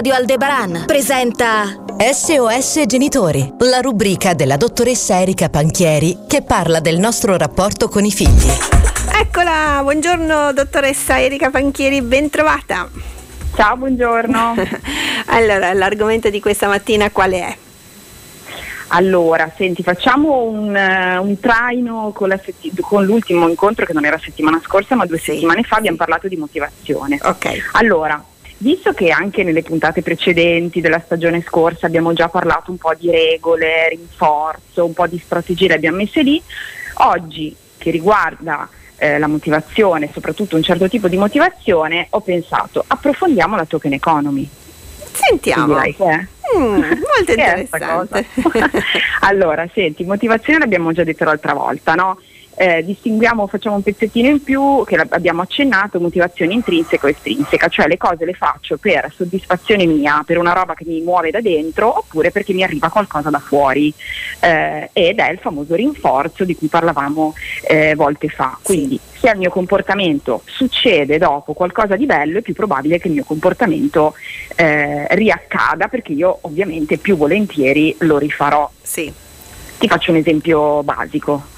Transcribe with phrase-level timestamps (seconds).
[0.00, 7.36] Radio Aldebaran presenta SOS Genitori, la rubrica della dottoressa Erika Panchieri che parla del nostro
[7.36, 8.48] rapporto con i figli.
[9.12, 12.88] Eccola, buongiorno dottoressa Erika Panchieri, ben trovata.
[13.54, 14.54] Ciao, buongiorno.
[15.26, 17.54] allora, l'argomento di questa mattina qual è?
[18.92, 24.18] Allora, senti, facciamo un, uh, un traino con, setti- con, l'ultimo incontro che non era
[24.18, 27.18] settimana scorsa, ma due settimane fa abbiamo parlato di motivazione.
[27.22, 27.68] Ok.
[27.72, 28.24] Allora,
[28.60, 33.10] visto che anche nelle puntate precedenti della stagione scorsa abbiamo già parlato un po' di
[33.10, 36.42] regole, rinforzo, un po' di strategie le abbiamo messe lì,
[36.94, 43.56] oggi che riguarda eh, la motivazione, soprattutto un certo tipo di motivazione, ho pensato approfondiamo
[43.56, 44.48] la token economy.
[45.12, 45.74] Sentiamo.
[45.74, 46.26] Direi che è.
[46.56, 48.26] Mm, molto interessante.
[49.20, 52.18] allora, senti, motivazione l'abbiamo già detto l'altra volta, no?
[52.62, 57.88] Eh, distinguiamo, facciamo un pezzettino in più che abbiamo accennato, motivazione intrinseca o estrinseca, cioè
[57.88, 61.96] le cose le faccio per soddisfazione mia, per una roba che mi muove da dentro
[61.96, 63.90] oppure perché mi arriva qualcosa da fuori
[64.40, 67.32] eh, ed è il famoso rinforzo di cui parlavamo
[67.66, 68.58] eh, volte fa.
[68.62, 73.14] Quindi se al mio comportamento succede dopo qualcosa di bello è più probabile che il
[73.14, 74.12] mio comportamento
[74.56, 78.70] eh, riaccada perché io ovviamente più volentieri lo rifarò.
[78.82, 79.10] Sì.
[79.78, 81.56] Ti faccio un esempio basico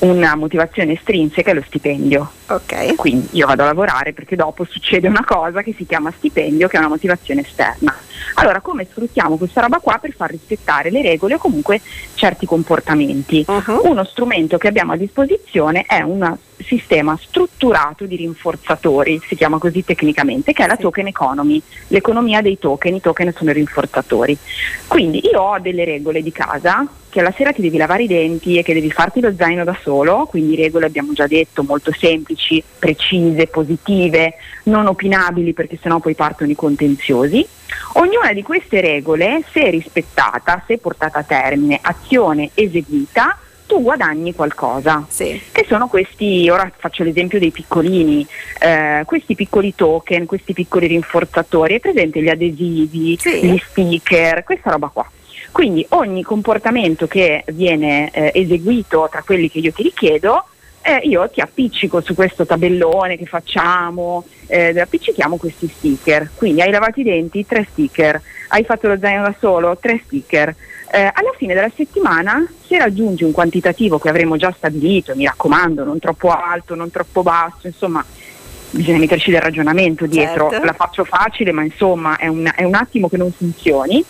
[0.00, 2.30] una motivazione estrinseca è lo stipendio.
[2.46, 2.94] Okay.
[2.94, 6.76] Quindi io vado a lavorare perché dopo succede una cosa che si chiama stipendio, che
[6.76, 7.94] è una motivazione esterna.
[8.34, 11.80] Allora, come sfruttiamo questa roba qua per far rispettare le regole o comunque
[12.14, 13.44] certi comportamenti?
[13.46, 13.88] Uh-huh.
[13.88, 19.84] Uno strumento che abbiamo a disposizione è un sistema strutturato di rinforzatori, si chiama così
[19.84, 24.36] tecnicamente, che è la token economy, l'economia dei token, i token sono i rinforzatori.
[24.86, 26.86] Quindi io ho delle regole di casa
[27.16, 29.74] che alla sera ti devi lavare i denti e che devi farti lo zaino da
[29.80, 36.14] solo, quindi regole abbiamo già detto molto semplici, precise, positive, non opinabili perché sennò poi
[36.14, 37.46] partono i contenziosi.
[37.94, 45.06] Ognuna di queste regole, se rispettata, se portata a termine, azione eseguita, tu guadagni qualcosa.
[45.08, 45.40] Sì.
[45.50, 48.26] Che sono questi, ora faccio l'esempio dei piccolini,
[48.60, 53.42] eh, questi piccoli token, questi piccoli rinforzatori, è presente gli adesivi, sì.
[53.42, 55.10] gli sticker, questa roba qua.
[55.56, 60.44] Quindi ogni comportamento che viene eh, eseguito tra quelli che io ti richiedo,
[60.82, 66.28] eh, io ti appiccico su questo tabellone che facciamo, eh, appiccichiamo questi sticker.
[66.34, 70.54] Quindi hai lavato i denti, tre sticker, hai fatto lo zaino da solo, tre sticker.
[70.92, 75.84] Eh, alla fine della settimana, se raggiungi un quantitativo che avremo già stabilito, mi raccomando,
[75.84, 78.04] non troppo alto, non troppo basso, insomma,
[78.72, 80.66] bisogna metterci del ragionamento dietro, certo.
[80.66, 84.04] la faccio facile, ma insomma è un, è un attimo che non funzioni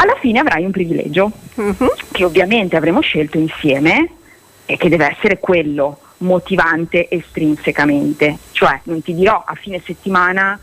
[0.00, 1.92] alla fine avrai un privilegio uh-huh.
[2.10, 4.08] che ovviamente avremo scelto insieme
[4.64, 10.58] e che deve essere quello motivante estrinsecamente, cioè non ti dirò a fine settimana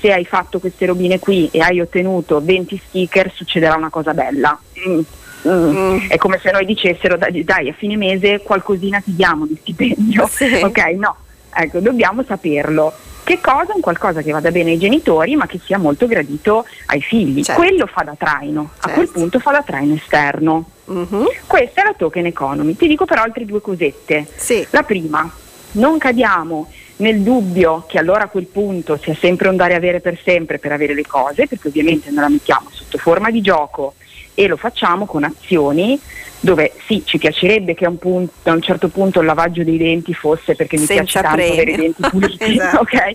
[0.00, 4.58] se hai fatto queste robine qui e hai ottenuto 20 sticker succederà una cosa bella.
[4.86, 5.00] Mm.
[5.46, 5.76] Mm.
[5.76, 5.98] Mm.
[6.08, 10.26] È come se noi dicessero dai, dai, a fine mese qualcosina ti diamo di stipendio.
[10.28, 10.60] Sì.
[10.62, 11.16] Ok, no,
[11.52, 12.92] ecco, dobbiamo saperlo.
[13.28, 13.74] Che cosa?
[13.74, 17.42] Un qualcosa che vada bene ai genitori ma che sia molto gradito ai figli.
[17.42, 17.60] Certo.
[17.60, 18.88] Quello fa da traino, certo.
[18.88, 20.70] a quel punto fa da traino esterno.
[20.86, 21.30] Uh-huh.
[21.46, 22.74] Questa è la token economy.
[22.74, 24.26] Ti dico però altre due cosette.
[24.34, 24.66] Sì.
[24.70, 25.30] La prima,
[25.72, 30.18] non cadiamo nel dubbio che allora a quel punto sia sempre un dare avere per
[30.24, 33.92] sempre per avere le cose, perché ovviamente noi la mettiamo sotto forma di gioco
[34.32, 36.00] e lo facciamo con azioni
[36.40, 39.76] dove sì, ci piacerebbe che a un, punto, a un certo punto il lavaggio dei
[39.76, 41.52] denti fosse perché mi Senza piace tanto premio.
[41.52, 42.80] avere i denti puliti, esatto.
[42.80, 43.12] ok?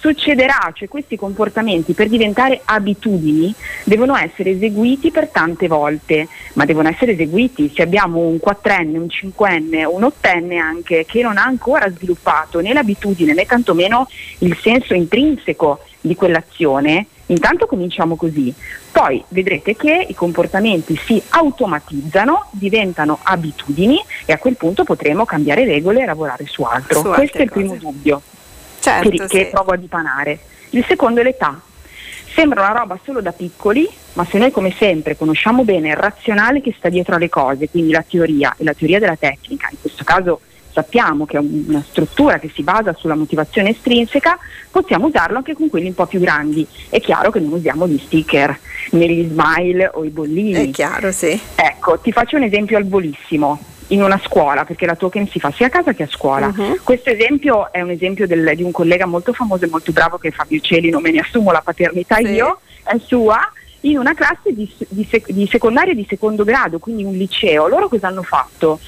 [0.00, 3.54] Succederà, cioè questi comportamenti per diventare abitudini
[3.84, 7.70] devono essere eseguiti per tante volte, ma devono essere eseguiti.
[7.74, 12.72] Se abbiamo un quattrenne, un cinquenne, un ottenne anche che non ha ancora sviluppato né
[12.72, 18.52] l'abitudine né tantomeno il senso intrinseco di quell'azione, intanto cominciamo così.
[18.90, 25.64] Poi vedrete che i comportamenti si automatizzano, diventano abitudini e a quel punto potremo cambiare
[25.64, 27.00] regole e lavorare su altro.
[27.00, 27.80] Su Questo è il primo cose.
[27.80, 28.22] dubbio
[28.80, 29.26] Certo, che, sì.
[29.26, 30.38] che provo a dipanare.
[30.70, 31.60] Il secondo è l'età.
[32.32, 36.60] Sembra una roba solo da piccoli, ma se noi come sempre conosciamo bene il razionale
[36.60, 40.04] che sta dietro alle cose, quindi la teoria e la teoria della tecnica, in questo
[40.04, 40.40] caso
[40.72, 44.38] sappiamo che è un- una struttura che si basa sulla motivazione estrinseca,
[44.70, 46.66] possiamo usarlo anche con quelli un po' più grandi.
[46.88, 48.58] È chiaro che non usiamo gli sticker,
[48.92, 50.68] né gli smile o i bollini.
[50.68, 51.38] È chiaro, sì.
[51.54, 53.58] Ecco, ti faccio un esempio al volissimo.
[53.88, 56.46] In una scuola, perché la token si fa sia a casa che a scuola.
[56.54, 56.76] Mhm.
[56.84, 60.28] Questo esempio è un esempio del- di un collega molto famoso e molto bravo che
[60.28, 62.26] è Fabio Celi, non me ne assumo la paternità Sì.
[62.28, 63.40] io, è sua,
[63.80, 67.66] in una classe di, di sec- di secondaria di secondo grado, quindi un liceo.
[67.66, 68.78] Loro cosa hanno fatto?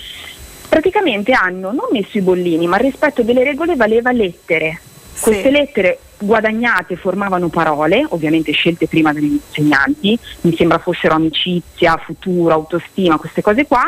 [0.72, 4.80] Praticamente hanno non messo i bollini, ma il rispetto delle regole valeva lettere.
[5.20, 12.54] Queste lettere guadagnate formavano parole, ovviamente scelte prima dagli insegnanti, mi sembra fossero amicizia, futuro,
[12.54, 13.82] autostima, queste cose qua.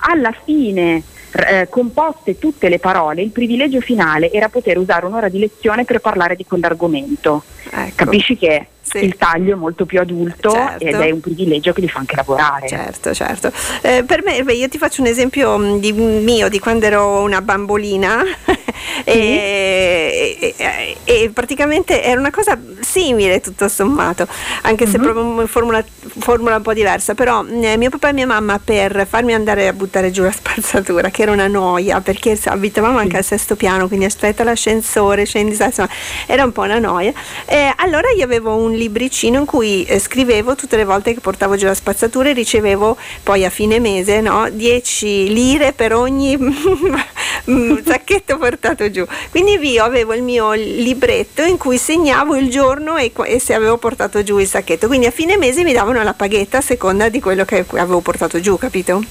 [0.00, 1.02] Alla fine
[1.32, 6.00] eh, composte tutte le parole, il privilegio finale era poter usare un'ora di lezione per
[6.00, 7.42] parlare di quell'argomento.
[7.70, 8.04] Ecco.
[8.04, 9.04] Capisci che sì.
[9.04, 10.84] il taglio è molto più adulto certo.
[10.84, 12.68] ed è un privilegio che li fa anche lavorare.
[12.68, 13.52] Certo, certo.
[13.82, 17.20] Eh, per me, beh, io ti faccio un esempio mm, di, mio di quando ero
[17.20, 18.22] una bambolina
[19.04, 19.10] sì.
[19.10, 20.07] e,
[20.38, 24.26] e, e, praticamente era una cosa simile tutto sommato,
[24.62, 25.02] anche se uh-huh.
[25.02, 25.84] proprio in formula,
[26.18, 29.72] formula, un po' diversa, però eh, mio papà e mia mamma per farmi andare a
[29.72, 34.04] buttare giù la spazzatura, che era una noia, perché abitavamo anche al sesto piano, quindi
[34.06, 35.88] aspetta l'ascensore, scendi, insomma,
[36.26, 37.12] era un po' una noia.
[37.46, 41.56] Eh, allora io avevo un libricino in cui eh, scrivevo tutte le volte che portavo
[41.56, 46.36] giù la spazzatura e ricevevo poi a fine mese no, 10 lire per ogni
[47.84, 49.04] sacchetto portato giù.
[49.30, 53.78] Quindi io avevo il mio libretto in cui segnavo il giorno e, e, se avevo
[53.78, 54.86] portato giù il sacchetto.
[54.88, 58.40] Quindi a fine mese mi davano la paghetta a seconda di quello che avevo portato
[58.40, 59.02] giù, capito?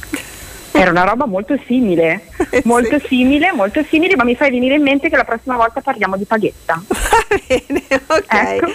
[0.71, 2.25] Era una roba molto simile,
[2.63, 3.07] molto sì.
[3.07, 6.25] simile, molto simile, ma mi fai venire in mente che la prossima volta parliamo di
[6.25, 6.81] paghetta.
[6.87, 8.33] Va bene, ok.
[8.33, 8.67] Ecco.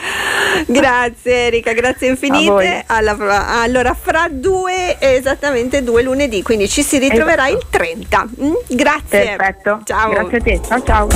[0.66, 2.84] Grazie Erika, grazie infinite.
[2.86, 7.64] Alla, allora, fra due, esattamente due lunedì, quindi ci si ritroverà esatto.
[7.64, 8.28] il 30.
[8.42, 8.52] Mm?
[8.68, 9.36] Grazie.
[9.36, 9.80] Perfetto.
[9.84, 10.10] Ciao.
[10.10, 10.60] Grazie a te.
[10.66, 11.08] Ciao ciao.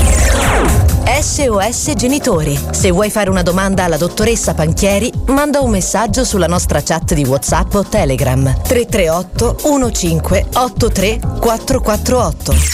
[1.07, 2.59] SOS Genitori.
[2.71, 7.25] Se vuoi fare una domanda alla dottoressa Panchieri, manda un messaggio sulla nostra chat di
[7.25, 10.21] WhatsApp o Telegram 338 15
[10.53, 12.36] 83 448.
[12.45, 12.67] Lotto